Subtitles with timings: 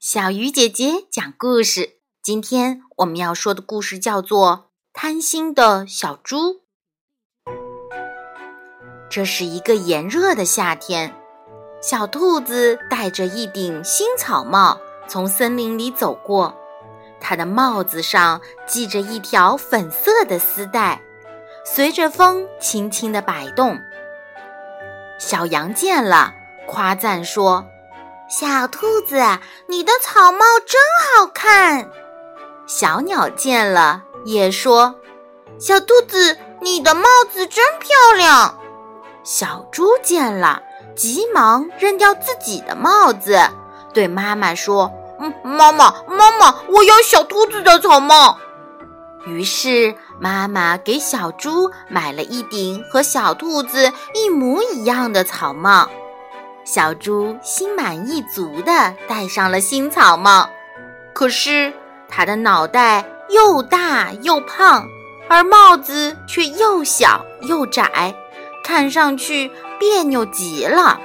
[0.00, 1.94] 小鱼姐姐讲故事。
[2.22, 4.48] 今天我们要说的故事叫做
[4.92, 6.36] 《贪心的小猪》。
[9.10, 11.12] 这是一个炎热的夏天，
[11.82, 16.56] 小兔子戴着一顶新草帽从森林里走过，
[17.20, 21.02] 它的帽子上系着一条粉色的丝带，
[21.64, 23.76] 随着风轻轻地摆动。
[25.18, 26.32] 小羊见了，
[26.68, 27.66] 夸赞说。
[28.28, 29.16] 小兔子，
[29.68, 30.78] 你的草帽真
[31.16, 31.90] 好看。
[32.66, 34.94] 小鸟见了也说
[35.58, 38.58] ：“小兔子，你的帽子真漂亮。”
[39.24, 40.62] 小猪见了，
[40.94, 43.40] 急忙扔掉自己的帽子，
[43.94, 48.38] 对妈妈说：“嗯，妈妈，妈妈，我要小兔子的草帽。”
[49.24, 55.88] 于是妈妈给小猪买了一顶和小兔子一模一样的草帽。
[56.70, 60.50] 小猪心满意足地戴上了新草帽，
[61.14, 61.72] 可是
[62.10, 64.86] 它的脑袋又大又胖，
[65.30, 68.14] 而帽子却又小又窄，
[68.62, 71.00] 看上去别扭极了。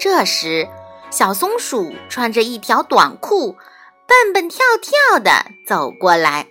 [0.00, 0.68] 这时，
[1.10, 3.56] 小松鼠穿着一条短裤，
[4.08, 5.30] 蹦蹦跳跳地
[5.64, 6.48] 走过来。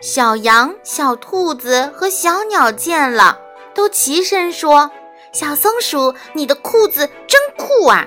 [0.00, 3.40] 小羊、小兔子和小鸟见了，
[3.74, 4.92] 都齐声说。
[5.36, 8.06] 小松鼠，你的裤子真酷啊！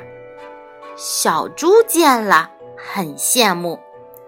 [0.95, 3.79] 小猪见了很羡慕，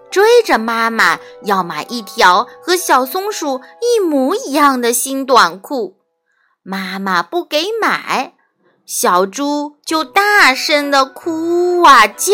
[0.08, 5.96] 追着妈妈要买一条和小松鼠一模一样的新短裤。
[6.62, 8.34] 妈妈不给买，
[8.86, 12.32] 小猪就大声的哭啊叫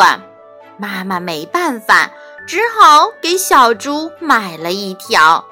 [0.00, 0.24] 啊。
[0.78, 2.10] 妈妈没办法，
[2.44, 5.44] 只好给小猪买了一条。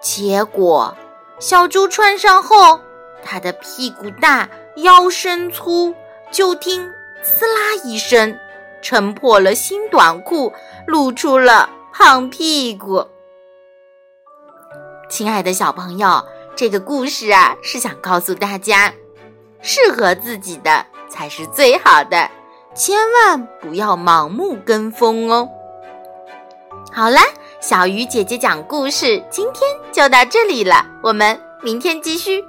[0.00, 0.96] 结果，
[1.38, 2.80] 小猪穿上后。
[3.24, 5.94] 他的屁股大，腰身粗，
[6.30, 6.92] 就听
[7.24, 8.38] “呲啦”一声，
[8.82, 10.52] 撑破了新短裤，
[10.86, 13.06] 露出了胖屁股。
[15.08, 16.22] 亲爱的小朋友，
[16.54, 18.92] 这个故事啊，是想告诉大家，
[19.62, 22.30] 适合自己的才是最好的，
[22.74, 25.48] 千万不要盲目跟风哦。
[26.92, 27.22] 好啦，
[27.60, 32.44] 小鱼姐姐讲故事，今天就到这里了，我们明天继续。